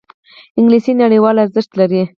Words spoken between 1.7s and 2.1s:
لري